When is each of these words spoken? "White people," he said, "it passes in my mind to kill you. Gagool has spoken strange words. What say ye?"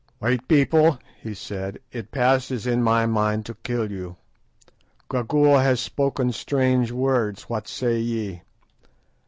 "White 0.17 0.47
people," 0.47 0.97
he 1.21 1.35
said, 1.35 1.77
"it 1.91 2.09
passes 2.09 2.65
in 2.65 2.81
my 2.81 3.05
mind 3.05 3.45
to 3.45 3.53
kill 3.53 3.91
you. 3.91 4.15
Gagool 5.09 5.59
has 5.59 5.79
spoken 5.79 6.31
strange 6.31 6.91
words. 6.91 7.43
What 7.43 7.67
say 7.67 7.99
ye?" 7.99 8.41